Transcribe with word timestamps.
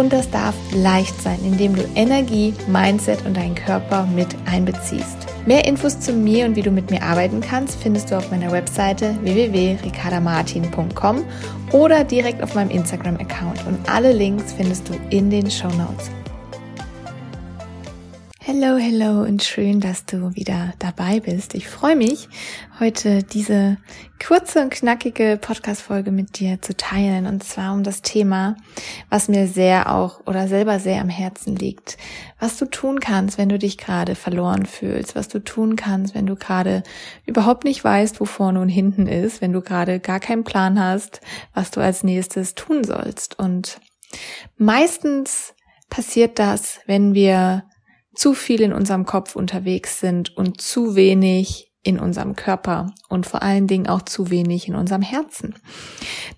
Und 0.00 0.14
das 0.14 0.30
darf 0.30 0.54
leicht 0.72 1.20
sein, 1.20 1.38
indem 1.44 1.76
du 1.76 1.82
Energie, 1.94 2.54
Mindset 2.68 3.26
und 3.26 3.36
deinen 3.36 3.54
Körper 3.54 4.06
mit 4.06 4.28
einbeziehst. 4.50 5.26
Mehr 5.44 5.66
Infos 5.66 6.00
zu 6.00 6.14
mir 6.14 6.46
und 6.46 6.56
wie 6.56 6.62
du 6.62 6.70
mit 6.70 6.90
mir 6.90 7.02
arbeiten 7.02 7.42
kannst, 7.42 7.82
findest 7.82 8.10
du 8.10 8.16
auf 8.16 8.30
meiner 8.30 8.50
Webseite 8.50 9.14
www.ricardamartin.com 9.20 11.22
oder 11.72 12.04
direkt 12.04 12.42
auf 12.42 12.54
meinem 12.54 12.70
Instagram-Account. 12.70 13.66
Und 13.66 13.90
alle 13.90 14.12
Links 14.12 14.54
findest 14.54 14.88
du 14.88 14.94
in 15.10 15.28
den 15.28 15.50
Show 15.50 15.68
Notes. 15.68 16.10
Hello, 18.52 18.78
hello 18.78 19.22
und 19.22 19.44
schön, 19.44 19.78
dass 19.78 20.06
du 20.06 20.34
wieder 20.34 20.74
dabei 20.80 21.20
bist. 21.20 21.54
Ich 21.54 21.68
freue 21.68 21.94
mich, 21.94 22.28
heute 22.80 23.22
diese 23.22 23.76
kurze 24.20 24.60
und 24.62 24.70
knackige 24.70 25.38
Podcast-Folge 25.40 26.10
mit 26.10 26.40
dir 26.40 26.60
zu 26.60 26.76
teilen. 26.76 27.26
Und 27.26 27.44
zwar 27.44 27.72
um 27.72 27.84
das 27.84 28.02
Thema, 28.02 28.56
was 29.08 29.28
mir 29.28 29.46
sehr 29.46 29.94
auch 29.94 30.26
oder 30.26 30.48
selber 30.48 30.80
sehr 30.80 31.00
am 31.00 31.08
Herzen 31.08 31.54
liegt. 31.54 31.96
Was 32.40 32.56
du 32.56 32.64
tun 32.64 32.98
kannst, 32.98 33.38
wenn 33.38 33.50
du 33.50 33.56
dich 33.56 33.78
gerade 33.78 34.16
verloren 34.16 34.66
fühlst. 34.66 35.14
Was 35.14 35.28
du 35.28 35.38
tun 35.38 35.76
kannst, 35.76 36.16
wenn 36.16 36.26
du 36.26 36.34
gerade 36.34 36.82
überhaupt 37.26 37.62
nicht 37.62 37.84
weißt, 37.84 38.20
wo 38.20 38.24
vorne 38.24 38.60
und 38.60 38.68
hinten 38.68 39.06
ist. 39.06 39.40
Wenn 39.40 39.52
du 39.52 39.60
gerade 39.60 40.00
gar 40.00 40.18
keinen 40.18 40.42
Plan 40.42 40.82
hast, 40.82 41.20
was 41.54 41.70
du 41.70 41.80
als 41.80 42.02
nächstes 42.02 42.56
tun 42.56 42.82
sollst. 42.82 43.38
Und 43.38 43.80
meistens 44.58 45.54
passiert 45.88 46.40
das, 46.40 46.80
wenn 46.86 47.14
wir 47.14 47.62
zu 48.14 48.34
viel 48.34 48.60
in 48.60 48.72
unserem 48.72 49.06
Kopf 49.06 49.36
unterwegs 49.36 50.00
sind 50.00 50.36
und 50.36 50.60
zu 50.60 50.96
wenig 50.96 51.70
in 51.82 51.98
unserem 51.98 52.36
Körper 52.36 52.92
und 53.08 53.26
vor 53.26 53.42
allen 53.42 53.66
Dingen 53.66 53.86
auch 53.86 54.02
zu 54.02 54.30
wenig 54.30 54.68
in 54.68 54.74
unserem 54.74 55.02
Herzen. 55.02 55.54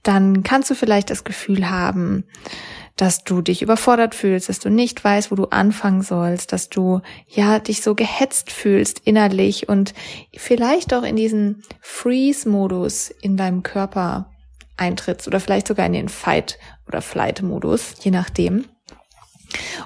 Dann 0.02 0.42
kannst 0.44 0.70
du 0.70 0.74
vielleicht 0.74 1.10
das 1.10 1.24
Gefühl 1.24 1.68
haben, 1.68 2.24
dass 2.96 3.24
du 3.24 3.40
dich 3.40 3.62
überfordert 3.62 4.14
fühlst, 4.14 4.48
dass 4.48 4.58
du 4.58 4.70
nicht 4.70 5.02
weißt, 5.02 5.30
wo 5.30 5.34
du 5.34 5.46
anfangen 5.46 6.02
sollst, 6.02 6.52
dass 6.52 6.68
du 6.68 7.00
ja 7.26 7.58
dich 7.58 7.82
so 7.82 7.94
gehetzt 7.94 8.52
fühlst 8.52 9.00
innerlich 9.04 9.68
und 9.68 9.94
vielleicht 10.36 10.94
auch 10.94 11.02
in 11.02 11.16
diesen 11.16 11.62
Freeze-Modus 11.80 13.10
in 13.10 13.36
deinem 13.36 13.62
Körper 13.62 14.30
eintrittst 14.76 15.26
oder 15.26 15.40
vielleicht 15.40 15.66
sogar 15.68 15.86
in 15.86 15.92
den 15.92 16.08
Fight- 16.08 16.58
oder 16.86 17.02
Flight-Modus, 17.02 17.94
je 18.02 18.10
nachdem. 18.10 18.66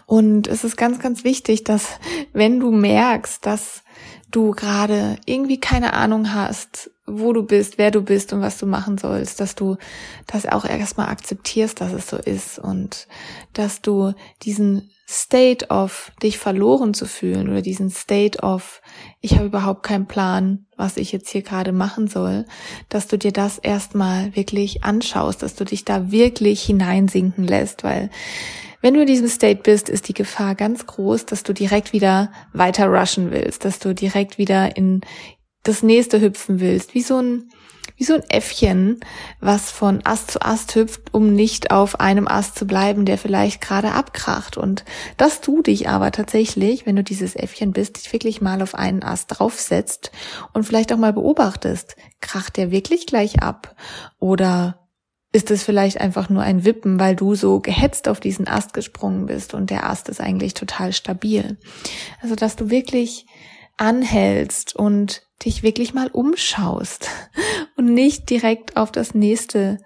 Und 0.07 0.47
es 0.47 0.65
ist 0.65 0.77
ganz, 0.77 0.99
ganz 0.99 1.25
wichtig, 1.25 1.65
dass 1.65 1.99
wenn 2.33 2.61
du 2.61 2.71
merkst, 2.71 3.45
dass 3.45 3.83
du 4.31 4.51
gerade 4.51 5.17
irgendwie 5.25 5.61
keine 5.61 5.95
Ahnung 5.95 6.35
hast, 6.35 6.91
wo 7.07 7.33
du 7.33 7.43
bist, 7.43 7.79
wer 7.79 7.91
du 7.91 8.03
bist 8.03 8.33
und 8.33 8.41
was 8.41 8.59
du 8.59 8.67
machen 8.67 8.99
sollst, 8.99 9.41
dass 9.41 9.55
du 9.55 9.77
das 10.27 10.47
auch 10.47 10.65
erstmal 10.65 11.09
akzeptierst, 11.09 11.81
dass 11.81 11.93
es 11.93 12.09
so 12.09 12.17
ist 12.17 12.59
und 12.59 13.07
dass 13.53 13.81
du 13.81 14.13
diesen 14.43 14.91
State 15.09 15.69
of 15.69 16.11
dich 16.21 16.37
verloren 16.37 16.93
zu 16.93 17.07
fühlen 17.07 17.49
oder 17.49 17.63
diesen 17.63 17.91
State 17.91 18.41
of 18.43 18.83
ich 19.21 19.37
habe 19.37 19.47
überhaupt 19.47 19.85
keinen 19.85 20.07
Plan, 20.07 20.67
was 20.77 20.97
ich 20.97 21.13
jetzt 21.13 21.31
hier 21.31 21.43
gerade 21.43 21.71
machen 21.71 22.09
soll, 22.09 22.45
dass 22.89 23.07
du 23.07 23.17
dir 23.17 23.33
das 23.33 23.59
erstmal 23.59 24.35
wirklich 24.35 24.83
anschaust, 24.83 25.45
dass 25.45 25.55
du 25.55 25.65
dich 25.65 25.85
da 25.85 26.11
wirklich 26.11 26.63
hineinsinken 26.63 27.45
lässt, 27.45 27.85
weil 27.85 28.11
wenn 28.81 28.95
du 28.95 29.01
in 29.01 29.07
diesem 29.07 29.29
State 29.29 29.63
bist, 29.63 29.89
ist 29.89 30.09
die 30.09 30.15
Gefahr 30.15 30.55
ganz 30.55 30.87
groß, 30.87 31.27
dass 31.27 31.43
du 31.43 31.53
direkt 31.53 31.93
wieder 31.93 32.31
weiter 32.53 32.87
rushen 32.87 33.31
willst, 33.31 33.65
dass 33.65 33.79
du 33.79 33.95
direkt 33.95 34.39
wieder 34.39 34.77
in 34.77 35.01
das 35.63 35.83
nächste 35.83 36.21
hüpfen 36.21 36.61
willst, 36.61 36.95
wie 36.95 37.03
so 37.03 37.19
ein 37.19 37.51
wie 37.97 38.05
so 38.05 38.15
ein 38.15 38.23
Äffchen, 38.29 39.01
was 39.41 39.71
von 39.71 40.05
Ast 40.05 40.31
zu 40.31 40.43
Ast 40.43 40.75
hüpft, 40.75 41.15
um 41.15 41.33
nicht 41.33 41.71
auf 41.71 41.99
einem 41.99 42.29
Ast 42.29 42.59
zu 42.59 42.67
bleiben, 42.67 43.07
der 43.07 43.17
vielleicht 43.17 43.61
gerade 43.61 43.93
abkracht. 43.93 44.57
Und 44.57 44.85
dass 45.17 45.41
du 45.41 45.63
dich 45.63 45.89
aber 45.89 46.13
tatsächlich, 46.13 46.85
wenn 46.85 46.97
du 46.97 47.03
dieses 47.03 47.35
Äffchen 47.35 47.73
bist, 47.73 47.97
dich 47.97 48.13
wirklich 48.13 48.41
mal 48.41 48.61
auf 48.61 48.75
einen 48.75 49.03
Ast 49.03 49.39
draufsetzt 49.39 50.11
und 50.53 50.65
vielleicht 50.65 50.93
auch 50.93 50.99
mal 50.99 51.15
beobachtest, 51.15 51.97
kracht 52.21 52.57
der 52.57 52.71
wirklich 52.71 53.07
gleich 53.07 53.43
ab? 53.43 53.75
Oder 54.19 54.86
ist 55.37 55.51
es 55.51 55.63
vielleicht 55.63 56.01
einfach 56.01 56.31
nur 56.31 56.43
ein 56.43 56.65
Wippen, 56.65 56.99
weil 56.99 57.15
du 57.15 57.35
so 57.35 57.61
gehetzt 57.61 58.09
auf 58.09 58.21
diesen 58.21 58.49
Ast 58.49 58.73
gesprungen 58.73 59.27
bist 59.27 59.53
und 59.53 59.69
der 59.69 59.87
Ast 59.87 60.09
ist 60.09 60.19
eigentlich 60.19 60.55
total 60.55 60.95
stabil. 60.95 61.59
Also, 62.23 62.35
dass 62.35 62.57
du 62.57 62.71
wirklich 62.71 63.27
anhältst 63.77 64.75
und 64.75 65.27
dich 65.45 65.63
wirklich 65.63 65.93
mal 65.93 66.09
umschaust 66.09 67.11
und 67.77 67.93
nicht 67.93 68.31
direkt 68.31 68.79
auf 68.79 68.91
das 68.91 69.15
nächste, 69.15 69.77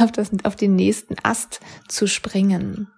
auf 0.00 0.12
das, 0.12 0.30
auf 0.44 0.56
den 0.56 0.74
nächsten 0.74 1.16
Ast 1.22 1.60
zu 1.88 2.06
springen. 2.06 2.88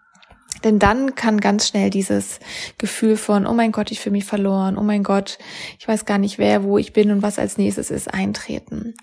Denn 0.64 0.78
dann 0.78 1.14
kann 1.14 1.40
ganz 1.40 1.68
schnell 1.68 1.90
dieses 1.90 2.40
Gefühl 2.78 3.16
von, 3.16 3.46
oh 3.46 3.54
mein 3.54 3.72
Gott, 3.72 3.90
ich 3.90 4.00
fühle 4.00 4.14
mich 4.14 4.24
verloren, 4.24 4.76
oh 4.76 4.82
mein 4.82 5.02
Gott, 5.02 5.38
ich 5.78 5.86
weiß 5.86 6.04
gar 6.04 6.18
nicht 6.18 6.38
wer, 6.38 6.64
wo 6.64 6.78
ich 6.78 6.92
bin 6.92 7.10
und 7.10 7.22
was 7.22 7.38
als 7.38 7.58
nächstes 7.58 7.90
ist, 7.90 8.12
eintreten. 8.12 8.94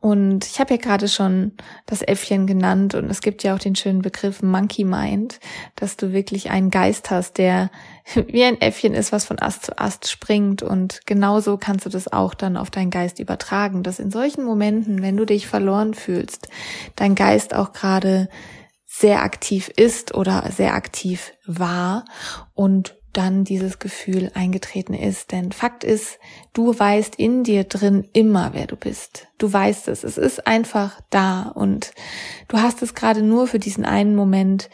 Und 0.00 0.46
ich 0.46 0.60
habe 0.60 0.74
ja 0.74 0.80
gerade 0.80 1.08
schon 1.08 1.52
das 1.86 2.02
Äffchen 2.02 2.46
genannt 2.46 2.94
und 2.94 3.10
es 3.10 3.20
gibt 3.20 3.42
ja 3.42 3.54
auch 3.54 3.58
den 3.58 3.76
schönen 3.76 4.02
Begriff 4.02 4.42
Monkey 4.42 4.84
Mind, 4.84 5.40
dass 5.76 5.96
du 5.96 6.12
wirklich 6.12 6.50
einen 6.50 6.70
Geist 6.70 7.10
hast, 7.10 7.38
der 7.38 7.70
wie 8.26 8.44
ein 8.44 8.60
Äffchen 8.60 8.94
ist, 8.94 9.12
was 9.12 9.24
von 9.24 9.40
Ast 9.40 9.66
zu 9.66 9.78
Ast 9.78 10.08
springt. 10.08 10.62
Und 10.62 11.00
genauso 11.06 11.56
kannst 11.56 11.86
du 11.86 11.90
das 11.90 12.12
auch 12.12 12.34
dann 12.34 12.56
auf 12.56 12.70
deinen 12.70 12.90
Geist 12.90 13.18
übertragen, 13.18 13.82
dass 13.82 13.98
in 13.98 14.10
solchen 14.10 14.44
Momenten, 14.44 15.02
wenn 15.02 15.16
du 15.16 15.24
dich 15.24 15.46
verloren 15.46 15.94
fühlst, 15.94 16.48
dein 16.96 17.14
Geist 17.14 17.54
auch 17.54 17.72
gerade 17.72 18.28
sehr 18.94 19.22
aktiv 19.22 19.70
ist 19.74 20.14
oder 20.14 20.50
sehr 20.54 20.74
aktiv 20.74 21.32
war 21.46 22.04
und 22.52 22.94
dann 23.14 23.42
dieses 23.42 23.78
Gefühl 23.78 24.30
eingetreten 24.34 24.92
ist. 24.92 25.32
Denn 25.32 25.50
Fakt 25.50 25.82
ist, 25.82 26.18
du 26.52 26.78
weißt 26.78 27.14
in 27.16 27.42
dir 27.42 27.64
drin 27.64 28.06
immer, 28.12 28.50
wer 28.52 28.66
du 28.66 28.76
bist. 28.76 29.28
Du 29.38 29.50
weißt 29.50 29.88
es. 29.88 30.04
Es 30.04 30.18
ist 30.18 30.46
einfach 30.46 31.00
da 31.08 31.44
und 31.54 31.92
du 32.48 32.58
hast 32.58 32.82
es 32.82 32.94
gerade 32.94 33.22
nur 33.22 33.46
für 33.46 33.58
diesen 33.58 33.86
einen 33.86 34.14
Moment 34.14 34.68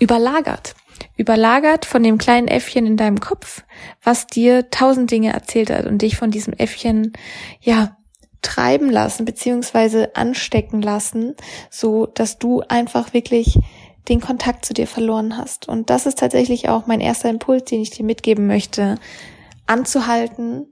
überlagert. 0.00 0.74
Überlagert 1.16 1.86
von 1.86 2.02
dem 2.02 2.18
kleinen 2.18 2.48
Äffchen 2.48 2.86
in 2.86 2.98
deinem 2.98 3.20
Kopf, 3.20 3.64
was 4.02 4.26
dir 4.26 4.68
tausend 4.70 5.10
Dinge 5.10 5.32
erzählt 5.32 5.70
hat 5.70 5.86
und 5.86 6.02
dich 6.02 6.18
von 6.18 6.30
diesem 6.30 6.52
Äffchen, 6.52 7.14
ja, 7.60 7.96
treiben 8.46 8.88
lassen 8.90 9.24
beziehungsweise 9.24 10.14
anstecken 10.14 10.80
lassen, 10.80 11.34
so 11.68 12.06
dass 12.06 12.38
du 12.38 12.62
einfach 12.68 13.12
wirklich 13.12 13.58
den 14.08 14.20
Kontakt 14.20 14.64
zu 14.64 14.72
dir 14.72 14.86
verloren 14.86 15.36
hast. 15.36 15.68
Und 15.68 15.90
das 15.90 16.06
ist 16.06 16.20
tatsächlich 16.20 16.68
auch 16.68 16.86
mein 16.86 17.00
erster 17.00 17.28
Impuls, 17.28 17.64
den 17.64 17.80
ich 17.80 17.90
dir 17.90 18.04
mitgeben 18.04 18.46
möchte, 18.46 18.96
anzuhalten, 19.66 20.66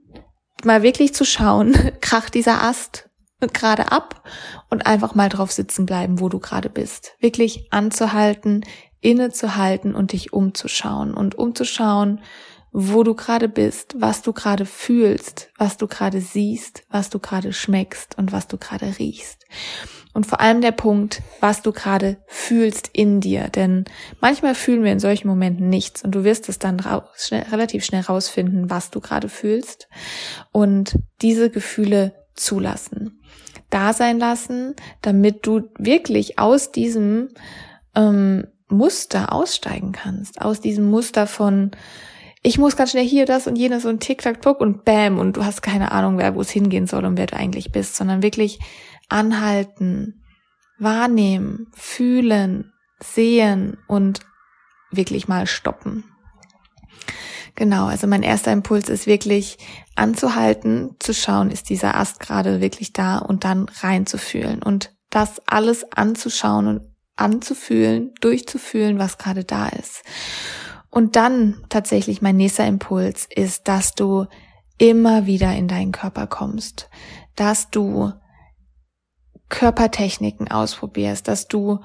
mal 0.63 0.83
wirklich 0.83 1.13
zu 1.13 1.25
schauen, 1.25 1.73
kracht 2.01 2.33
dieser 2.33 2.63
Ast 2.63 3.09
gerade 3.53 3.91
ab 3.91 4.23
und 4.71 4.87
einfach 4.87 5.13
mal 5.13 5.29
drauf 5.29 5.51
sitzen 5.51 5.85
bleiben, 5.85 6.19
wo 6.19 6.29
du 6.29 6.39
gerade 6.39 6.69
bist. 6.69 7.13
Wirklich 7.19 7.67
anzuhalten, 7.69 8.63
innezuhalten 9.01 9.93
und 9.93 10.13
dich 10.13 10.33
umzuschauen 10.33 11.13
und 11.13 11.35
umzuschauen, 11.35 12.21
wo 12.77 13.03
du 13.03 13.13
gerade 13.13 13.47
bist, 13.47 13.95
was 13.99 14.21
du 14.21 14.33
gerade 14.33 14.65
fühlst, 14.65 15.49
was 15.57 15.77
du 15.77 15.87
gerade 15.87 16.19
siehst, 16.19 16.83
was 16.89 17.09
du 17.09 17.19
gerade 17.19 17.53
schmeckst 17.53 18.17
und 18.17 18.33
was 18.33 18.49
du 18.49 18.57
gerade 18.57 18.99
riechst. 18.99 19.45
Und 20.13 20.25
vor 20.25 20.41
allem 20.41 20.59
der 20.59 20.73
Punkt, 20.73 21.21
was 21.39 21.61
du 21.61 21.71
gerade 21.71 22.17
fühlst 22.27 22.89
in 22.91 23.21
dir. 23.21 23.47
Denn 23.47 23.85
manchmal 24.19 24.55
fühlen 24.55 24.83
wir 24.83 24.91
in 24.91 24.99
solchen 24.99 25.29
Momenten 25.29 25.69
nichts 25.69 26.03
und 26.03 26.13
du 26.13 26.25
wirst 26.25 26.49
es 26.49 26.59
dann 26.59 26.81
raus, 26.81 27.03
schnell, 27.15 27.43
relativ 27.43 27.85
schnell 27.85 28.01
rausfinden, 28.01 28.69
was 28.69 28.91
du 28.91 28.99
gerade 28.99 29.29
fühlst 29.29 29.87
und 30.51 30.99
diese 31.21 31.49
Gefühle 31.49 32.13
zulassen. 32.33 33.21
Da 33.69 33.93
sein 33.93 34.19
lassen, 34.19 34.75
damit 35.01 35.47
du 35.47 35.69
wirklich 35.77 36.39
aus 36.39 36.73
diesem 36.73 37.29
ähm, 37.95 38.47
Muster 38.67 39.31
aussteigen 39.31 39.93
kannst, 39.93 40.41
aus 40.41 40.59
diesem 40.59 40.89
Muster 40.89 41.25
von 41.25 41.71
ich 42.45 42.59
muss 42.59 42.75
ganz 42.75 42.91
schnell 42.91 43.07
hier 43.07 43.25
das 43.25 43.47
und 43.47 43.55
jenes 43.55 43.85
und 43.85 44.01
tick-tack-tuck 44.01 44.61
und 44.61 44.85
bam 44.85 45.17
und 45.17 45.35
du 45.35 45.43
hast 45.43 45.63
keine 45.63 45.91
Ahnung, 45.91 46.19
wer 46.19 46.35
wo 46.35 46.41
es 46.41 46.51
hingehen 46.51 46.85
soll 46.85 47.03
und 47.03 47.17
wer 47.17 47.25
du 47.25 47.35
eigentlich 47.35 47.71
bist, 47.71 47.95
sondern 47.95 48.21
wirklich 48.21 48.59
anhalten, 49.09 50.23
wahrnehmen, 50.77 51.71
fühlen, 51.73 52.71
sehen 53.01 53.77
und 53.87 54.19
wirklich 54.91 55.27
mal 55.27 55.47
stoppen. 55.47 56.03
Genau, 57.55 57.87
also 57.87 58.05
mein 58.05 58.21
erster 58.21 58.51
Impuls 58.51 58.89
ist 58.89 59.07
wirklich 59.07 59.57
anzuhalten, 59.95 60.97
zu 60.99 61.15
schauen, 61.15 61.49
ist 61.49 61.71
dieser 61.71 61.95
Ast 61.95 62.19
gerade 62.19 62.61
wirklich 62.61 62.93
da 62.93 63.17
und 63.17 63.43
dann 63.43 63.69
reinzufühlen 63.81 64.61
und 64.61 64.93
das 65.09 65.41
alles 65.47 65.83
anzuschauen 65.91 66.67
und 66.67 66.81
anzufühlen, 67.15 68.13
durchzufühlen, 68.21 68.99
was 68.99 69.17
gerade 69.17 69.45
da 69.45 69.67
ist. 69.69 70.03
Und 70.95 71.17
dann 71.17 71.57
tatsächlich 71.67 72.21
mein 72.21 72.37
nächster 72.37 72.65
Impuls 72.65 73.27
ist, 73.29 73.67
dass 73.67 73.95
du 73.95 74.27
immer 74.77 75.25
wieder 75.25 75.53
in 75.53 75.67
deinen 75.67 75.91
Körper 75.91 76.25
kommst, 76.25 76.89
dass 77.35 77.69
du 77.69 78.13
Körpertechniken 79.49 80.49
ausprobierst, 80.49 81.27
dass 81.27 81.49
du 81.49 81.81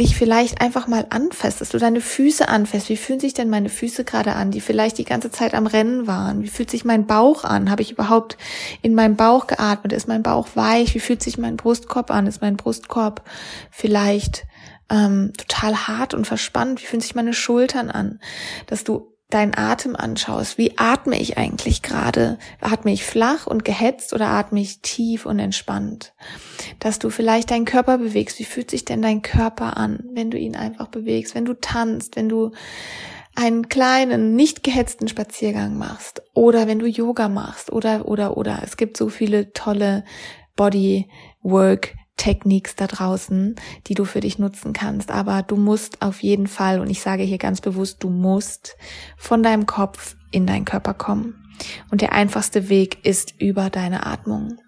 dich 0.00 0.16
vielleicht 0.16 0.60
einfach 0.60 0.88
mal 0.88 1.06
anfasst, 1.10 1.60
dass 1.60 1.68
du 1.68 1.78
deine 1.78 2.00
Füße 2.00 2.48
anfasst. 2.48 2.88
Wie 2.88 2.96
fühlen 2.96 3.20
sich 3.20 3.34
denn 3.34 3.50
meine 3.50 3.68
Füße 3.68 4.02
gerade 4.02 4.32
an, 4.32 4.50
die 4.50 4.60
vielleicht 4.60 4.98
die 4.98 5.04
ganze 5.04 5.30
Zeit 5.30 5.54
am 5.54 5.68
Rennen 5.68 6.08
waren? 6.08 6.42
Wie 6.42 6.48
fühlt 6.48 6.72
sich 6.72 6.84
mein 6.84 7.06
Bauch 7.06 7.44
an? 7.44 7.70
Habe 7.70 7.82
ich 7.82 7.92
überhaupt 7.92 8.36
in 8.82 8.96
meinem 8.96 9.14
Bauch 9.14 9.46
geatmet? 9.46 9.92
Ist 9.92 10.08
mein 10.08 10.24
Bauch 10.24 10.48
weich? 10.54 10.92
Wie 10.96 11.00
fühlt 11.00 11.22
sich 11.22 11.38
mein 11.38 11.56
Brustkorb 11.56 12.10
an? 12.10 12.26
Ist 12.26 12.42
mein 12.42 12.56
Brustkorb 12.56 13.22
vielleicht 13.70 14.44
ähm, 14.90 15.32
total 15.36 15.88
hart 15.88 16.14
und 16.14 16.26
verspannt? 16.26 16.80
Wie 16.80 16.86
fühlen 16.86 17.00
sich 17.00 17.14
meine 17.14 17.34
Schultern 17.34 17.90
an? 17.90 18.20
Dass 18.66 18.84
du 18.84 19.14
deinen 19.30 19.54
Atem 19.54 19.94
anschaust. 19.94 20.56
Wie 20.56 20.78
atme 20.78 21.20
ich 21.20 21.36
eigentlich 21.36 21.82
gerade? 21.82 22.38
Atme 22.60 22.92
ich 22.92 23.04
flach 23.04 23.46
und 23.46 23.64
gehetzt 23.64 24.14
oder 24.14 24.28
atme 24.28 24.60
ich 24.60 24.80
tief 24.80 25.26
und 25.26 25.38
entspannt? 25.38 26.14
Dass 26.78 26.98
du 26.98 27.10
vielleicht 27.10 27.50
deinen 27.50 27.66
Körper 27.66 27.98
bewegst. 27.98 28.38
Wie 28.38 28.44
fühlt 28.44 28.70
sich 28.70 28.86
denn 28.86 29.02
dein 29.02 29.20
Körper 29.20 29.76
an, 29.76 30.04
wenn 30.14 30.30
du 30.30 30.38
ihn 30.38 30.56
einfach 30.56 30.88
bewegst, 30.88 31.34
wenn 31.34 31.44
du 31.44 31.54
tanzt, 31.54 32.16
wenn 32.16 32.28
du 32.28 32.52
einen 33.34 33.68
kleinen, 33.68 34.34
nicht 34.34 34.64
gehetzten 34.64 35.06
Spaziergang 35.06 35.76
machst 35.76 36.22
oder 36.34 36.66
wenn 36.66 36.78
du 36.78 36.86
Yoga 36.86 37.28
machst 37.28 37.70
oder, 37.70 38.08
oder, 38.08 38.36
oder. 38.36 38.62
Es 38.64 38.76
gibt 38.76 38.96
so 38.96 39.10
viele 39.10 39.52
tolle 39.52 40.04
Bodywork 40.56 41.94
Techniques 42.18 42.76
da 42.76 42.86
draußen, 42.86 43.56
die 43.86 43.94
du 43.94 44.04
für 44.04 44.20
dich 44.20 44.38
nutzen 44.38 44.74
kannst. 44.74 45.10
Aber 45.10 45.42
du 45.42 45.56
musst 45.56 46.02
auf 46.02 46.22
jeden 46.22 46.46
Fall, 46.46 46.80
und 46.80 46.90
ich 46.90 47.00
sage 47.00 47.22
hier 47.22 47.38
ganz 47.38 47.62
bewusst, 47.62 48.02
du 48.04 48.10
musst 48.10 48.76
von 49.16 49.42
deinem 49.42 49.64
Kopf 49.64 50.16
in 50.30 50.46
deinen 50.46 50.66
Körper 50.66 50.92
kommen. 50.92 51.42
Und 51.90 52.02
der 52.02 52.12
einfachste 52.12 52.68
Weg 52.68 53.04
ist 53.06 53.34
über 53.40 53.70
deine 53.70 54.04
Atmung. 54.04 54.58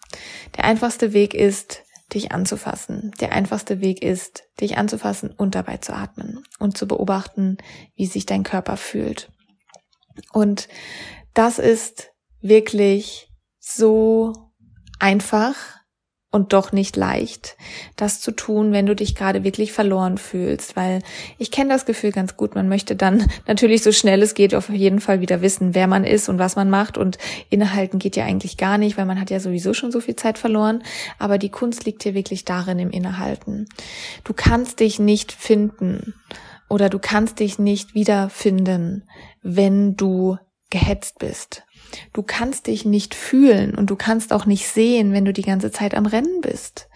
Der 0.56 0.64
einfachste 0.64 1.12
Weg 1.12 1.35
ist, 1.35 1.82
dich 2.14 2.32
anzufassen. 2.32 3.12
Der 3.20 3.32
einfachste 3.32 3.81
Weg 3.81 4.02
ist, 4.02 4.44
dich 4.61 4.79
anzufassen 4.79 5.31
und 5.31 5.55
dabei 5.55 5.76
zu 5.76 5.93
atmen 5.93 6.43
und 6.58 6.76
zu 6.76 6.88
beobachten, 6.88 7.58
wie 7.94 8.06
sich 8.06 8.26
dein 8.26 8.43
Körper 8.43 8.76
fühlt. 8.76 9.31
Und 10.32 10.69
das 11.35 11.58
ist 11.58 12.11
wirklich 12.41 13.31
so 13.58 14.32
einfach 14.99 15.80
und 16.32 16.53
doch 16.53 16.71
nicht 16.71 16.97
leicht, 16.97 17.56
das 17.97 18.21
zu 18.21 18.31
tun, 18.31 18.73
wenn 18.73 18.87
du 18.87 18.94
dich 18.94 19.17
gerade 19.17 19.43
wirklich 19.43 19.73
verloren 19.73 20.17
fühlst, 20.17 20.77
weil 20.77 21.03
ich 21.38 21.50
kenne 21.50 21.71
das 21.71 21.87
Gefühl 21.87 22.12
ganz 22.12 22.37
gut. 22.37 22.55
Man 22.55 22.69
möchte 22.69 22.94
dann 22.94 23.29
natürlich 23.47 23.82
so 23.82 23.91
schnell 23.91 24.23
es 24.23 24.35
geht 24.35 24.55
auf 24.55 24.69
jeden 24.69 25.00
Fall 25.00 25.21
wieder 25.21 25.43
wissen, 25.43 25.75
wer 25.75 25.88
man 25.88 26.05
ist 26.05 26.29
und 26.29 26.38
was 26.38 26.55
man 26.55 26.71
macht 26.71 26.97
und 26.97 27.19
innehalten 27.49 27.99
geht 27.99 28.15
ja 28.15 28.25
eigentlich 28.25 28.56
gar 28.56 28.79
nicht, 28.79 28.97
weil 28.97 29.06
man 29.06 29.21
hat 29.21 29.31
ja 29.31 29.41
sowieso 29.41 29.75
schon 29.75 29.91
so 29.91 30.00
viel 30.00 30.17
Zeit 30.17 30.38
verloren. 30.38 30.85
Aber 31.19 31.37
die 31.37 31.50
Kunst 31.50 31.85
liegt 31.85 32.05
hier 32.05 32.15
wirklich 32.15 32.44
darin 32.44 32.79
im 32.79 32.91
Innehalten. 32.91 33.69
Du 34.23 34.33
kannst 34.33 34.79
dich 34.79 35.00
nicht 35.00 35.33
finden 35.33 36.15
oder 36.69 36.88
du 36.88 37.00
kannst 37.00 37.41
dich 37.41 37.59
nicht 37.59 37.94
wiederfinden, 37.94 39.09
wenn 39.43 39.97
du 39.97 40.38
gehetzt 40.71 41.19
bist. 41.19 41.65
Du 42.12 42.22
kannst 42.22 42.66
dich 42.66 42.84
nicht 42.84 43.14
fühlen 43.14 43.75
und 43.75 43.90
du 43.90 43.96
kannst 43.96 44.32
auch 44.32 44.46
nicht 44.46 44.69
sehen, 44.69 45.12
wenn 45.12 45.25
du 45.25 45.32
die 45.32 45.42
ganze 45.42 45.70
Zeit 45.70 45.94
am 45.94 46.06
Rennen 46.06 46.40
bist. 46.40 46.88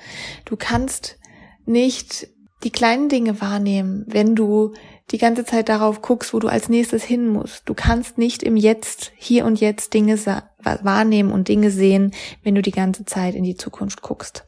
Du 0.45 0.57
kannst 0.57 1.19
nicht 1.67 2.29
die 2.63 2.71
kleinen 2.71 3.09
Dinge 3.09 3.41
wahrnehmen, 3.41 4.05
wenn 4.07 4.35
du 4.35 4.73
die 5.11 5.19
ganze 5.19 5.45
Zeit 5.45 5.69
darauf 5.69 6.01
guckst, 6.01 6.33
wo 6.33 6.39
du 6.39 6.49
als 6.49 6.71
nächstes 6.71 7.05
hin 7.05 7.29
musst. 7.29 7.69
Du 7.69 7.75
kannst 7.75 8.17
nicht 8.17 8.43
im 8.43 8.57
Jetzt, 8.57 9.13
hier 9.17 9.45
und 9.45 9.61
jetzt 9.61 9.93
Dinge 9.93 10.19
wahrnehmen 10.63 11.31
und 11.31 11.49
Dinge 11.49 11.71
sehen, 11.71 12.13
wenn 12.43 12.55
du 12.55 12.63
die 12.63 12.71
ganze 12.71 13.05
Zeit 13.05 13.35
in 13.35 13.45
die 13.45 13.57
Zukunft 13.57 14.01
guckst. 14.01 14.45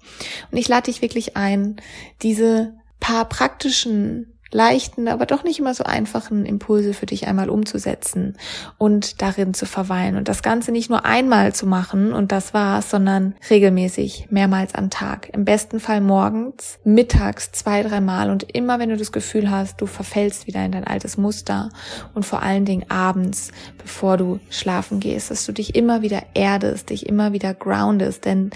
Und 0.51 0.57
ich 0.57 0.69
lade 0.69 0.91
dich 0.91 1.03
wirklich 1.03 1.37
ein, 1.37 1.77
diese 2.23 2.75
paar 3.01 3.29
praktischen 3.29 4.36
leichten, 4.53 5.09
aber 5.09 5.27
doch 5.27 5.45
nicht 5.45 5.59
immer 5.59 5.75
so 5.75 5.85
einfachen 5.85 6.47
Impulse 6.47 6.95
für 6.95 7.07
dich 7.07 7.27
einmal 7.27 7.51
umzusetzen 7.51 8.37
und 8.79 9.21
darin 9.21 9.55
zu 9.55 9.67
verweilen 9.67 10.17
und 10.17 10.29
das 10.29 10.43
Ganze 10.43 10.73
nicht 10.73 10.89
nur 10.89 11.05
einmal 11.05 11.55
zu 11.55 11.67
machen 11.67 12.13
und 12.13 12.33
das 12.33 12.55
war's, 12.55 12.91
sondern 12.91 13.35
regelmäßig, 13.51 14.29
mehrmals 14.31 14.75
am 14.75 14.91
Tag. 14.91 15.31
Im 15.33 15.45
besten 15.45 15.81
Fall 15.81 16.01
morgens, 16.01 16.79
mittags 16.85 17.53
zwei, 17.53 17.83
dreimal 17.83 18.31
und 18.31 18.45
immer 18.55 18.79
wenn 18.79 18.91
du 18.91 18.97
das 18.97 19.13
Gefühl 19.13 19.51
hast, 19.51 19.81
du 19.81 19.87
verfällst 19.87 20.47
wieder 20.47 20.65
in 20.65 20.73
dein 20.73 20.87
altes 20.87 21.17
Muster 21.17 21.71
und 22.15 22.25
vor 22.25 22.43
allen 22.43 22.65
Dingen 22.65 22.89
abends, 22.89 23.51
bevor 23.79 24.17
du 24.17 24.39
schlafen 24.51 25.01
gehst, 25.01 25.31
dass 25.31 25.45
du 25.45 25.53
dich 25.53 25.75
immer 25.75 26.03
wieder 26.03 26.23
erdest, 26.35 26.91
dich 26.91 27.07
immer 27.07 27.33
wieder 27.33 27.53
groundest, 27.53 28.25
denn 28.25 28.51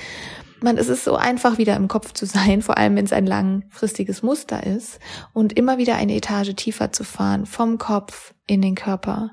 man, 0.62 0.76
es 0.78 0.88
ist 0.88 1.04
so 1.04 1.16
einfach 1.16 1.58
wieder 1.58 1.76
im 1.76 1.88
Kopf 1.88 2.12
zu 2.12 2.26
sein, 2.26 2.62
vor 2.62 2.78
allem 2.78 2.96
wenn 2.96 3.04
es 3.04 3.12
ein 3.12 3.26
langfristiges 3.26 4.22
Muster 4.22 4.64
ist 4.64 4.98
und 5.32 5.52
immer 5.54 5.78
wieder 5.78 5.96
eine 5.96 6.14
Etage 6.14 6.54
tiefer 6.54 6.92
zu 6.92 7.04
fahren, 7.04 7.46
vom 7.46 7.78
Kopf 7.78 8.34
in 8.46 8.62
den 8.62 8.74
Körper, 8.74 9.30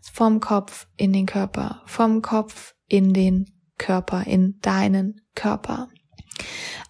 vom 0.00 0.40
Kopf 0.40 0.86
in 0.96 1.12
den 1.12 1.26
Körper, 1.26 1.82
vom 1.86 2.22
Kopf 2.22 2.74
in 2.88 3.12
den 3.12 3.46
Körper, 3.78 4.24
in 4.26 4.60
deinen 4.60 5.20
Körper. 5.34 5.88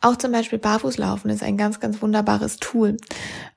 Auch 0.00 0.17
zum 0.17 0.32
Beispiel 0.32 0.58
Barfußlaufen 0.58 1.31
ist 1.31 1.43
ein 1.43 1.56
ganz, 1.56 1.81
ganz 1.81 2.02
wunderbares 2.02 2.56
Tool, 2.58 2.96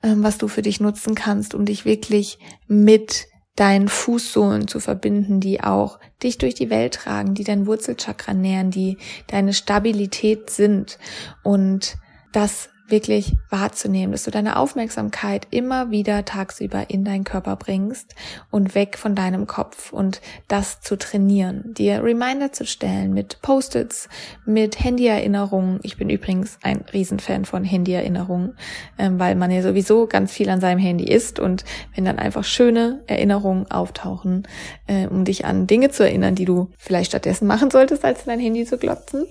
ähm, 0.02 0.22
was 0.22 0.38
du 0.38 0.48
für 0.48 0.62
dich 0.62 0.80
nutzen 0.80 1.14
kannst, 1.14 1.54
um 1.54 1.64
dich 1.64 1.84
wirklich 1.84 2.38
mit 2.66 3.26
deinen 3.56 3.88
Fußsohlen 3.88 4.68
zu 4.68 4.80
verbinden, 4.80 5.40
die 5.40 5.62
auch 5.62 5.98
dich 6.22 6.38
durch 6.38 6.54
die 6.54 6.70
Welt 6.70 6.94
tragen, 6.94 7.34
die 7.34 7.44
dein 7.44 7.66
Wurzelchakra 7.66 8.34
nähern, 8.34 8.70
die 8.70 8.98
deine 9.26 9.54
Stabilität 9.54 10.50
sind. 10.50 10.98
Und 11.42 11.96
das 12.32 12.68
wirklich 12.88 13.36
wahrzunehmen, 13.50 14.12
dass 14.12 14.24
du 14.24 14.30
deine 14.30 14.56
Aufmerksamkeit 14.56 15.46
immer 15.50 15.90
wieder 15.90 16.24
tagsüber 16.24 16.88
in 16.88 17.04
deinen 17.04 17.24
Körper 17.24 17.56
bringst 17.56 18.14
und 18.50 18.74
weg 18.74 18.96
von 18.96 19.14
deinem 19.14 19.46
Kopf 19.46 19.92
und 19.92 20.20
das 20.48 20.80
zu 20.80 20.96
trainieren, 20.96 21.74
dir 21.74 22.02
Reminder 22.02 22.52
zu 22.52 22.64
stellen 22.64 23.12
mit 23.12 23.42
Post-its, 23.42 24.08
mit 24.44 24.82
Handyerinnerungen. 24.82 25.80
Ich 25.82 25.96
bin 25.96 26.10
übrigens 26.10 26.58
ein 26.62 26.84
Riesenfan 26.92 27.44
von 27.44 27.64
Handyerinnerungen, 27.64 28.56
ähm, 28.98 29.18
weil 29.18 29.34
man 29.34 29.50
ja 29.50 29.62
sowieso 29.62 30.06
ganz 30.06 30.32
viel 30.32 30.48
an 30.48 30.60
seinem 30.60 30.78
Handy 30.78 31.04
ist 31.04 31.40
und 31.40 31.64
wenn 31.94 32.04
dann 32.04 32.18
einfach 32.18 32.44
schöne 32.44 33.02
Erinnerungen 33.06 33.70
auftauchen, 33.70 34.46
äh, 34.86 35.06
um 35.06 35.24
dich 35.24 35.44
an 35.44 35.66
Dinge 35.66 35.90
zu 35.90 36.04
erinnern, 36.04 36.34
die 36.34 36.44
du 36.44 36.70
vielleicht 36.78 37.10
stattdessen 37.10 37.46
machen 37.46 37.70
solltest, 37.70 38.04
als 38.04 38.24
dein 38.24 38.40
Handy 38.40 38.64
zu 38.64 38.78
glotzen, 38.78 39.26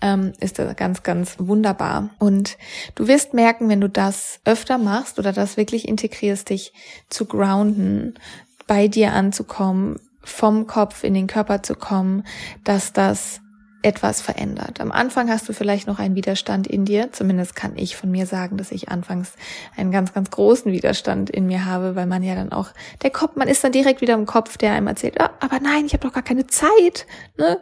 ähm, 0.00 0.32
ist 0.40 0.58
das 0.58 0.76
ganz, 0.76 1.02
ganz 1.02 1.36
wunderbar. 1.38 2.10
Und 2.18 2.56
Du 3.00 3.08
wirst 3.08 3.32
merken, 3.32 3.70
wenn 3.70 3.80
du 3.80 3.88
das 3.88 4.40
öfter 4.44 4.76
machst 4.76 5.18
oder 5.18 5.32
das 5.32 5.56
wirklich 5.56 5.88
integrierst, 5.88 6.50
dich 6.50 6.74
zu 7.08 7.24
grounden, 7.24 8.12
bei 8.66 8.88
dir 8.88 9.14
anzukommen, 9.14 9.98
vom 10.22 10.66
Kopf 10.66 11.02
in 11.02 11.14
den 11.14 11.26
Körper 11.26 11.62
zu 11.62 11.76
kommen, 11.76 12.24
dass 12.62 12.92
das 12.92 13.40
etwas 13.82 14.20
verändert. 14.20 14.80
Am 14.80 14.92
Anfang 14.92 15.30
hast 15.30 15.48
du 15.48 15.52
vielleicht 15.52 15.86
noch 15.86 15.98
einen 15.98 16.14
Widerstand 16.14 16.66
in 16.66 16.84
dir. 16.84 17.12
Zumindest 17.12 17.56
kann 17.56 17.76
ich 17.76 17.96
von 17.96 18.10
mir 18.10 18.26
sagen, 18.26 18.58
dass 18.58 18.72
ich 18.72 18.90
anfangs 18.90 19.32
einen 19.76 19.90
ganz, 19.90 20.12
ganz 20.12 20.30
großen 20.30 20.70
Widerstand 20.70 21.30
in 21.30 21.46
mir 21.46 21.64
habe, 21.64 21.96
weil 21.96 22.06
man 22.06 22.22
ja 22.22 22.34
dann 22.34 22.52
auch, 22.52 22.68
der 23.02 23.10
Kopf, 23.10 23.36
man 23.36 23.48
ist 23.48 23.64
dann 23.64 23.72
direkt 23.72 24.02
wieder 24.02 24.14
im 24.14 24.26
Kopf, 24.26 24.58
der 24.58 24.72
einem 24.72 24.86
erzählt, 24.86 25.20
ah, 25.20 25.30
aber 25.40 25.60
nein, 25.60 25.86
ich 25.86 25.94
habe 25.94 26.06
doch 26.06 26.12
gar 26.12 26.22
keine 26.22 26.46
Zeit. 26.46 27.06
Ne? 27.38 27.58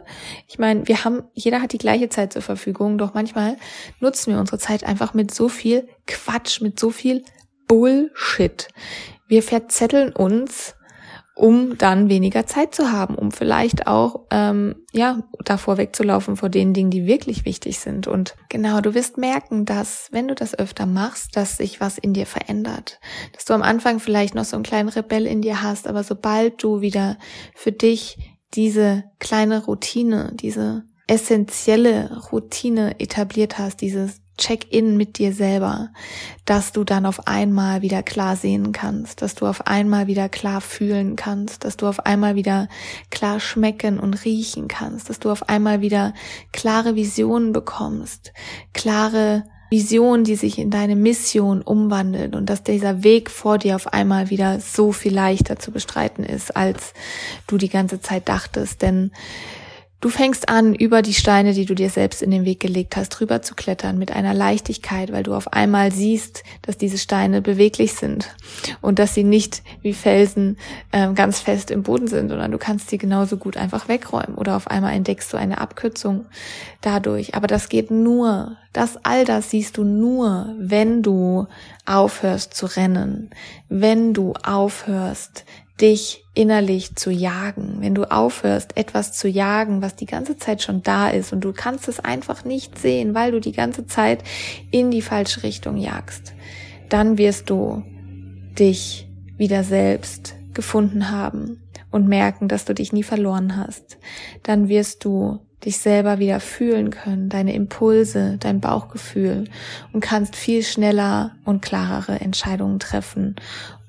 Ich 0.47 0.59
meine, 0.59 0.87
wir 0.87 1.05
haben, 1.05 1.23
jeder 1.33 1.61
hat 1.61 1.71
die 1.71 1.77
gleiche 1.77 2.09
Zeit 2.09 2.33
zur 2.33 2.41
Verfügung, 2.41 2.97
doch 2.97 3.13
manchmal 3.13 3.55
nutzen 4.01 4.33
wir 4.33 4.39
unsere 4.39 4.59
Zeit 4.59 4.83
einfach 4.83 5.13
mit 5.13 5.33
so 5.33 5.47
viel 5.47 5.87
Quatsch, 6.05 6.61
mit 6.61 6.79
so 6.79 6.89
viel 6.89 7.23
Bullshit. 7.67 8.67
Wir 9.27 9.43
verzetteln 9.43 10.11
uns 10.11 10.75
um 11.39 11.77
dann 11.77 12.09
weniger 12.09 12.45
Zeit 12.45 12.75
zu 12.75 12.91
haben, 12.91 13.15
um 13.15 13.31
vielleicht 13.31 13.87
auch 13.87 14.25
ähm, 14.29 14.75
ja 14.91 15.23
davor 15.45 15.77
wegzulaufen 15.77 16.35
vor 16.35 16.49
den 16.49 16.73
Dingen, 16.73 16.91
die 16.91 17.05
wirklich 17.05 17.45
wichtig 17.45 17.79
sind. 17.79 18.07
Und 18.07 18.35
genau, 18.49 18.81
du 18.81 18.93
wirst 18.93 19.17
merken, 19.17 19.63
dass 19.63 20.09
wenn 20.11 20.27
du 20.27 20.35
das 20.35 20.53
öfter 20.53 20.85
machst, 20.85 21.37
dass 21.37 21.55
sich 21.55 21.79
was 21.79 21.97
in 21.97 22.11
dir 22.11 22.25
verändert, 22.25 22.99
dass 23.31 23.45
du 23.45 23.53
am 23.53 23.61
Anfang 23.61 24.01
vielleicht 24.01 24.35
noch 24.35 24.43
so 24.43 24.57
einen 24.57 24.63
kleinen 24.63 24.89
Rebell 24.89 25.25
in 25.25 25.41
dir 25.41 25.63
hast, 25.63 25.87
aber 25.87 26.03
sobald 26.03 26.61
du 26.61 26.81
wieder 26.81 27.17
für 27.55 27.71
dich 27.71 28.17
diese 28.53 29.05
kleine 29.19 29.63
Routine, 29.63 30.33
diese 30.33 30.83
essentielle 31.07 32.21
Routine 32.33 32.99
etabliert 32.99 33.57
hast, 33.57 33.79
dieses 33.79 34.19
Check-in 34.39 34.97
mit 34.97 35.17
dir 35.17 35.33
selber, 35.33 35.89
dass 36.45 36.71
du 36.71 36.83
dann 36.83 37.05
auf 37.05 37.27
einmal 37.27 37.81
wieder 37.81 38.01
klar 38.01 38.35
sehen 38.35 38.71
kannst, 38.71 39.21
dass 39.21 39.35
du 39.35 39.45
auf 39.45 39.67
einmal 39.67 40.07
wieder 40.07 40.29
klar 40.29 40.61
fühlen 40.61 41.15
kannst, 41.15 41.65
dass 41.65 41.77
du 41.77 41.87
auf 41.87 42.05
einmal 42.05 42.35
wieder 42.35 42.69
klar 43.11 43.39
schmecken 43.39 43.99
und 43.99 44.25
riechen 44.25 44.67
kannst, 44.67 45.09
dass 45.09 45.19
du 45.19 45.29
auf 45.29 45.49
einmal 45.49 45.81
wieder 45.81 46.13
klare 46.53 46.95
Visionen 46.95 47.51
bekommst, 47.51 48.33
klare 48.73 49.43
Vision, 49.69 50.23
die 50.23 50.35
sich 50.35 50.57
in 50.57 50.71
deine 50.71 50.95
Mission 50.95 51.61
umwandelt 51.61 52.35
und 52.35 52.49
dass 52.49 52.63
dieser 52.63 53.03
Weg 53.03 53.29
vor 53.29 53.57
dir 53.57 53.75
auf 53.75 53.93
einmal 53.93 54.29
wieder 54.29 54.59
so 54.59 54.91
viel 54.91 55.13
leichter 55.13 55.59
zu 55.59 55.71
bestreiten 55.71 56.23
ist, 56.23 56.55
als 56.55 56.93
du 57.45 57.57
die 57.57 57.69
ganze 57.69 58.01
Zeit 58.01 58.29
dachtest. 58.29 58.81
Denn 58.81 59.11
Du 60.01 60.07
fängst 60.07 60.47
an, 60.47 60.75
über 60.75 61.01
die 61.01 61.13
Steine, 61.13 61.51
die 61.51 61.65
du 61.65 61.75
dir 61.75 61.89
selbst 61.89 62.21
in 62.21 62.31
den 62.31 62.45
Weg 62.45 62.61
gelegt 62.61 62.95
hast, 62.95 63.09
drüber 63.09 63.41
zu 63.41 63.53
klettern 63.53 63.97
mit 63.97 64.13
einer 64.13 64.33
Leichtigkeit, 64.33 65.11
weil 65.11 65.23
du 65.23 65.33
auf 65.33 65.51
einmal 65.51 65.91
siehst, 65.91 66.43
dass 66.61 66.77
diese 66.77 66.97
Steine 66.97 67.41
beweglich 67.41 67.95
sind 67.95 68.33
und 68.79 68.97
dass 68.97 69.13
sie 69.13 69.25
nicht 69.25 69.61
wie 69.81 69.93
Felsen 69.93 70.57
äh, 70.93 71.11
ganz 71.11 71.41
fest 71.41 71.69
im 71.69 71.83
Boden 71.83 72.07
sind, 72.07 72.29
sondern 72.29 72.49
du 72.51 72.57
kannst 72.57 72.89
sie 72.89 72.97
genauso 72.97 73.35
gut 73.35 73.57
einfach 73.57 73.89
wegräumen 73.89 74.35
oder 74.35 74.55
auf 74.55 74.67
einmal 74.67 74.93
entdeckst 74.93 75.33
du 75.33 75.37
eine 75.37 75.59
Abkürzung 75.59 76.27
dadurch. 76.79 77.35
Aber 77.35 77.47
das 77.47 77.67
geht 77.67 77.91
nur, 77.91 78.55
das 78.71 78.97
all 79.03 79.25
das 79.25 79.49
siehst 79.49 79.77
du 79.77 79.83
nur, 79.83 80.55
wenn 80.57 81.03
du 81.03 81.47
aufhörst 81.85 82.53
zu 82.53 82.67
rennen, 82.67 83.31
wenn 83.67 84.13
du 84.13 84.33
aufhörst, 84.43 85.43
dich 85.81 86.25
innerlich 86.33 86.95
zu 86.95 87.09
jagen, 87.11 87.77
wenn 87.79 87.95
du 87.95 88.11
aufhörst, 88.11 88.77
etwas 88.77 89.13
zu 89.13 89.27
jagen, 89.27 89.81
was 89.81 89.95
die 89.95 90.05
ganze 90.05 90.37
Zeit 90.37 90.61
schon 90.61 90.83
da 90.83 91.09
ist 91.09 91.33
und 91.33 91.41
du 91.41 91.53
kannst 91.53 91.87
es 91.87 91.99
einfach 91.99 92.43
nicht 92.43 92.77
sehen, 92.77 93.13
weil 93.13 93.31
du 93.31 93.39
die 93.39 93.51
ganze 93.51 93.87
Zeit 93.87 94.23
in 94.71 94.91
die 94.91 95.01
falsche 95.01 95.43
Richtung 95.43 95.77
jagst, 95.77 96.33
dann 96.89 97.17
wirst 97.17 97.49
du 97.49 97.83
dich 98.57 99.07
wieder 99.37 99.63
selbst 99.63 100.35
gefunden 100.53 101.11
haben 101.11 101.61
und 101.91 102.07
merken, 102.07 102.47
dass 102.47 102.65
du 102.65 102.73
dich 102.73 102.91
nie 102.91 103.03
verloren 103.03 103.55
hast. 103.55 103.97
Dann 104.43 104.67
wirst 104.67 105.05
du 105.05 105.39
dich 105.65 105.79
selber 105.79 106.19
wieder 106.19 106.39
fühlen 106.39 106.89
können, 106.89 107.29
deine 107.29 107.53
Impulse, 107.53 108.37
dein 108.39 108.61
Bauchgefühl 108.61 109.45
und 109.91 110.01
kannst 110.01 110.35
viel 110.35 110.63
schneller 110.63 111.35
und 111.43 111.61
klarere 111.61 112.19
Entscheidungen 112.19 112.79
treffen 112.79 113.35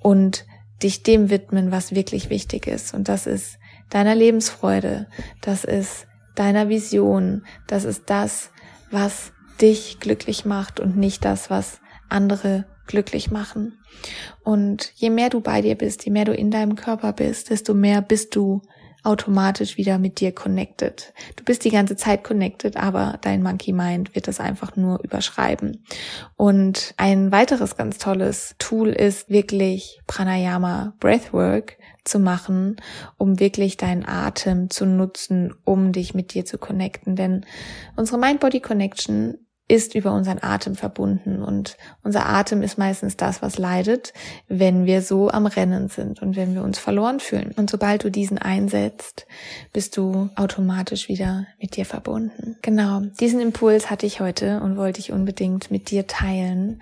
und 0.00 0.46
dich 0.82 1.02
dem 1.02 1.30
widmen, 1.30 1.70
was 1.70 1.94
wirklich 1.94 2.30
wichtig 2.30 2.66
ist. 2.66 2.94
Und 2.94 3.08
das 3.08 3.26
ist 3.26 3.58
deiner 3.90 4.14
Lebensfreude, 4.14 5.08
das 5.40 5.64
ist 5.64 6.06
deiner 6.34 6.68
Vision, 6.68 7.44
das 7.66 7.84
ist 7.84 8.04
das, 8.06 8.50
was 8.90 9.32
dich 9.60 10.00
glücklich 10.00 10.44
macht 10.44 10.80
und 10.80 10.96
nicht 10.96 11.24
das, 11.24 11.50
was 11.50 11.80
andere 12.08 12.64
glücklich 12.86 13.30
machen. 13.30 13.78
Und 14.42 14.92
je 14.96 15.10
mehr 15.10 15.30
du 15.30 15.40
bei 15.40 15.62
dir 15.62 15.76
bist, 15.76 16.04
je 16.04 16.12
mehr 16.12 16.24
du 16.24 16.32
in 16.32 16.50
deinem 16.50 16.76
Körper 16.76 17.12
bist, 17.12 17.50
desto 17.50 17.74
mehr 17.74 18.02
bist 18.02 18.34
du 18.34 18.62
automatisch 19.02 19.76
wieder 19.76 19.98
mit 19.98 20.20
dir 20.20 20.32
connected. 20.32 21.12
Du 21.36 21.44
bist 21.44 21.64
die 21.64 21.70
ganze 21.70 21.96
Zeit 21.96 22.24
connected, 22.24 22.76
aber 22.76 23.18
dein 23.22 23.42
Monkey 23.42 23.72
Mind 23.72 24.14
wird 24.14 24.28
das 24.28 24.40
einfach 24.40 24.76
nur 24.76 25.02
überschreiben. 25.02 25.84
Und 26.36 26.94
ein 26.96 27.32
weiteres 27.32 27.76
ganz 27.76 27.98
tolles 27.98 28.54
Tool 28.58 28.88
ist 28.88 29.30
wirklich 29.30 30.00
Pranayama 30.06 30.94
Breathwork 31.00 31.78
zu 32.04 32.18
machen, 32.18 32.76
um 33.16 33.40
wirklich 33.40 33.76
deinen 33.76 34.06
Atem 34.06 34.70
zu 34.70 34.86
nutzen, 34.86 35.54
um 35.64 35.92
dich 35.92 36.14
mit 36.14 36.34
dir 36.34 36.44
zu 36.44 36.58
connecten. 36.58 37.16
Denn 37.16 37.44
unsere 37.96 38.18
Mind-Body 38.18 38.60
Connection 38.60 39.38
ist 39.70 39.94
über 39.94 40.12
unseren 40.12 40.42
Atem 40.42 40.74
verbunden 40.74 41.42
und 41.42 41.76
unser 42.02 42.26
Atem 42.26 42.62
ist 42.62 42.76
meistens 42.76 43.16
das, 43.16 43.40
was 43.40 43.56
leidet, 43.56 44.12
wenn 44.48 44.84
wir 44.84 45.00
so 45.00 45.30
am 45.30 45.46
Rennen 45.46 45.88
sind 45.88 46.20
und 46.20 46.34
wenn 46.34 46.56
wir 46.56 46.64
uns 46.64 46.80
verloren 46.80 47.20
fühlen. 47.20 47.54
Und 47.56 47.70
sobald 47.70 48.02
du 48.02 48.10
diesen 48.10 48.38
einsetzt, 48.38 49.26
bist 49.72 49.96
du 49.96 50.28
automatisch 50.34 51.08
wieder 51.08 51.46
mit 51.60 51.76
dir 51.76 51.86
verbunden. 51.86 52.56
Genau, 52.62 53.02
diesen 53.20 53.40
Impuls 53.40 53.90
hatte 53.90 54.06
ich 54.06 54.20
heute 54.20 54.60
und 54.60 54.76
wollte 54.76 54.98
ich 54.98 55.12
unbedingt 55.12 55.70
mit 55.70 55.92
dir 55.92 56.08
teilen. 56.08 56.80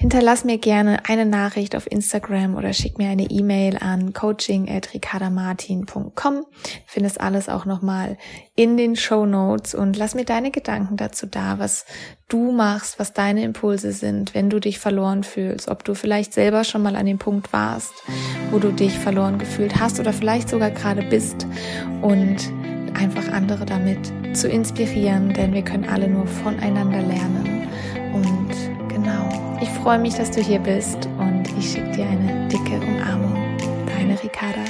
Hinterlass 0.00 0.44
mir 0.44 0.58
gerne 0.58 1.08
eine 1.08 1.26
Nachricht 1.26 1.74
auf 1.74 1.90
Instagram 1.90 2.54
oder 2.54 2.72
schick 2.72 2.98
mir 2.98 3.08
eine 3.08 3.28
E-Mail 3.30 3.78
an 3.78 4.12
coaching.ricardamartin.com. 4.12 6.46
Findest 6.86 7.20
alles 7.20 7.48
auch 7.48 7.64
nochmal 7.64 8.16
in 8.58 8.76
den 8.76 8.96
Show 8.96 9.24
Notes 9.24 9.72
und 9.72 9.96
lass 9.96 10.16
mir 10.16 10.24
deine 10.24 10.50
Gedanken 10.50 10.96
dazu 10.96 11.26
da, 11.26 11.60
was 11.60 11.86
du 12.26 12.50
machst, 12.50 12.98
was 12.98 13.12
deine 13.12 13.44
Impulse 13.44 13.92
sind, 13.92 14.34
wenn 14.34 14.50
du 14.50 14.58
dich 14.58 14.80
verloren 14.80 15.22
fühlst, 15.22 15.68
ob 15.68 15.84
du 15.84 15.94
vielleicht 15.94 16.32
selber 16.32 16.64
schon 16.64 16.82
mal 16.82 16.96
an 16.96 17.06
dem 17.06 17.18
Punkt 17.18 17.52
warst, 17.52 17.92
wo 18.50 18.58
du 18.58 18.72
dich 18.72 18.98
verloren 18.98 19.38
gefühlt 19.38 19.78
hast 19.78 20.00
oder 20.00 20.12
vielleicht 20.12 20.48
sogar 20.48 20.72
gerade 20.72 21.02
bist 21.02 21.46
und 22.02 22.36
einfach 22.94 23.28
andere 23.32 23.64
damit 23.64 24.12
zu 24.36 24.48
inspirieren, 24.48 25.32
denn 25.34 25.54
wir 25.54 25.62
können 25.62 25.88
alle 25.88 26.08
nur 26.08 26.26
voneinander 26.26 27.00
lernen 27.00 27.68
und 28.12 28.88
genau 28.88 29.58
ich 29.62 29.68
freue 29.68 30.00
mich, 30.00 30.14
dass 30.14 30.32
du 30.32 30.40
hier 30.40 30.58
bist 30.58 31.06
und 31.18 31.44
ich 31.56 31.70
schicke 31.70 31.92
dir 31.92 32.06
eine 32.06 32.48
dicke 32.48 32.80
Umarmung. 32.80 33.36
Deine 33.86 34.20
Ricarda. 34.20 34.64